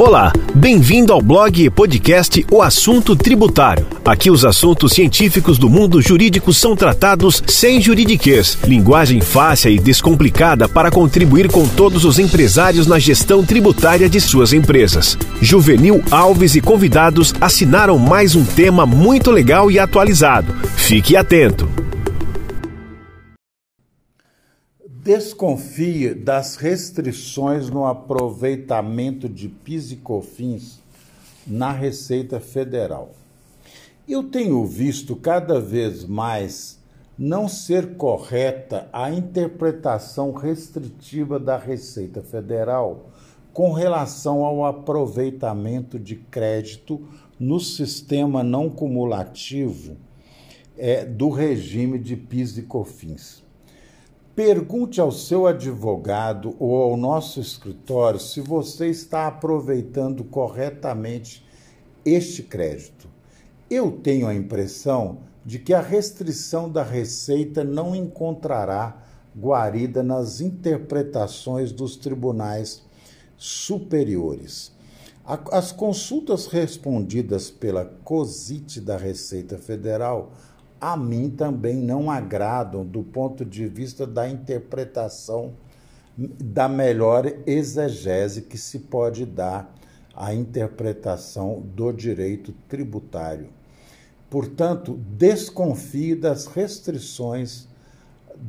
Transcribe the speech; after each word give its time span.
Olá, 0.00 0.32
bem-vindo 0.54 1.12
ao 1.12 1.20
blog 1.20 1.62
e 1.62 1.68
podcast 1.68 2.46
O 2.50 2.62
Assunto 2.62 3.14
Tributário. 3.14 3.86
Aqui 4.02 4.30
os 4.30 4.46
assuntos 4.46 4.94
científicos 4.94 5.58
do 5.58 5.68
mundo 5.68 6.00
jurídico 6.00 6.54
são 6.54 6.74
tratados 6.74 7.42
sem 7.46 7.82
juridiquês, 7.82 8.56
linguagem 8.64 9.20
fácil 9.20 9.70
e 9.70 9.78
descomplicada 9.78 10.66
para 10.66 10.90
contribuir 10.90 11.50
com 11.50 11.68
todos 11.68 12.06
os 12.06 12.18
empresários 12.18 12.86
na 12.86 12.98
gestão 12.98 13.44
tributária 13.44 14.08
de 14.08 14.18
suas 14.22 14.54
empresas. 14.54 15.18
Juvenil 15.42 16.02
Alves 16.10 16.54
e 16.54 16.62
convidados 16.62 17.34
assinaram 17.38 17.98
mais 17.98 18.34
um 18.34 18.42
tema 18.42 18.86
muito 18.86 19.30
legal 19.30 19.70
e 19.70 19.78
atualizado. 19.78 20.54
Fique 20.76 21.14
atento. 21.14 21.68
Desconfie 24.92 26.12
das 26.12 26.56
restrições 26.56 27.70
no 27.70 27.86
aproveitamento 27.86 29.28
de 29.28 29.48
PIS 29.48 29.92
e 29.92 29.96
COFINS 29.96 30.80
na 31.46 31.72
Receita 31.72 32.38
Federal. 32.38 33.12
Eu 34.06 34.24
tenho 34.24 34.66
visto 34.66 35.14
cada 35.14 35.58
vez 35.58 36.04
mais 36.04 36.78
não 37.16 37.48
ser 37.48 37.94
correta 37.94 38.90
a 38.92 39.10
interpretação 39.10 40.32
restritiva 40.32 41.38
da 41.38 41.56
Receita 41.56 42.20
Federal 42.20 43.10
com 43.54 43.72
relação 43.72 44.44
ao 44.44 44.66
aproveitamento 44.66 45.98
de 45.98 46.16
crédito 46.16 47.00
no 47.38 47.58
sistema 47.60 48.42
não 48.42 48.68
cumulativo 48.68 49.96
é, 50.76 51.04
do 51.06 51.30
regime 51.30 51.98
de 51.98 52.16
PIS 52.16 52.58
e 52.58 52.62
COFINS. 52.62 53.49
Pergunte 54.42 55.02
ao 55.02 55.12
seu 55.12 55.46
advogado 55.46 56.56
ou 56.58 56.74
ao 56.74 56.96
nosso 56.96 57.38
escritório 57.38 58.18
se 58.18 58.40
você 58.40 58.86
está 58.86 59.26
aproveitando 59.26 60.24
corretamente 60.24 61.46
este 62.06 62.42
crédito. 62.42 63.06
Eu 63.68 63.92
tenho 63.92 64.26
a 64.26 64.34
impressão 64.34 65.18
de 65.44 65.58
que 65.58 65.74
a 65.74 65.80
restrição 65.82 66.70
da 66.70 66.82
receita 66.82 67.62
não 67.62 67.94
encontrará 67.94 69.02
guarida 69.38 70.02
nas 70.02 70.40
interpretações 70.40 71.70
dos 71.70 71.94
tribunais 71.96 72.82
superiores. 73.36 74.72
As 75.52 75.70
consultas 75.70 76.46
respondidas 76.46 77.50
pela 77.50 77.84
COSIT 77.84 78.80
da 78.80 78.96
Receita 78.96 79.58
Federal 79.58 80.32
a 80.80 80.96
mim 80.96 81.28
também 81.30 81.76
não 81.76 82.10
agradam 82.10 82.84
do 82.84 83.02
ponto 83.02 83.44
de 83.44 83.66
vista 83.66 84.06
da 84.06 84.28
interpretação 84.28 85.52
da 86.16 86.68
melhor 86.68 87.32
exegese 87.46 88.42
que 88.42 88.58
se 88.58 88.78
pode 88.80 89.24
dar 89.24 89.74
à 90.14 90.34
interpretação 90.34 91.62
do 91.74 91.92
direito 91.92 92.52
tributário. 92.68 93.48
Portanto, 94.28 94.98
desconfie 95.16 96.14
das 96.14 96.46
restrições 96.46 97.66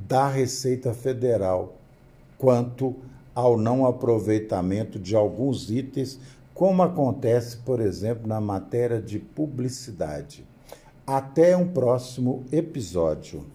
da 0.08 0.28
Receita 0.28 0.94
Federal 0.94 1.76
quanto 2.38 2.96
ao 3.34 3.58
não 3.58 3.86
aproveitamento 3.86 5.00
de 5.00 5.16
alguns 5.16 5.70
itens, 5.70 6.20
como 6.54 6.84
acontece, 6.84 7.58
por 7.58 7.80
exemplo, 7.80 8.28
na 8.28 8.42
matéria 8.42 9.02
de 9.02 9.20
publicidade. 9.20 10.46
Até 11.12 11.58
um 11.58 11.68
próximo 11.68 12.46
episódio. 12.54 13.46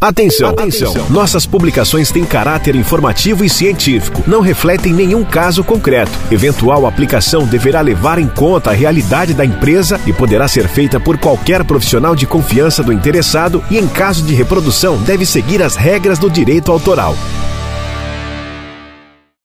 Atenção, 0.00 0.50
atenção! 0.50 0.92
Nossas 1.08 1.46
publicações 1.46 2.10
têm 2.10 2.24
caráter 2.24 2.74
informativo 2.74 3.44
e 3.44 3.48
científico, 3.48 4.20
não 4.26 4.40
refletem 4.40 4.92
nenhum 4.92 5.24
caso 5.24 5.62
concreto. 5.62 6.10
Eventual 6.32 6.84
aplicação 6.84 7.46
deverá 7.46 7.80
levar 7.80 8.18
em 8.18 8.26
conta 8.26 8.70
a 8.70 8.74
realidade 8.74 9.34
da 9.34 9.44
empresa 9.44 10.00
e 10.04 10.12
poderá 10.12 10.48
ser 10.48 10.66
feita 10.66 10.98
por 10.98 11.16
qualquer 11.16 11.62
profissional 11.62 12.16
de 12.16 12.26
confiança 12.26 12.82
do 12.82 12.92
interessado 12.92 13.64
e, 13.70 13.78
em 13.78 13.86
caso 13.86 14.26
de 14.26 14.34
reprodução, 14.34 15.00
deve 15.00 15.24
seguir 15.24 15.62
as 15.62 15.76
regras 15.76 16.18
do 16.18 16.28
direito 16.28 16.72
autoral. 16.72 17.14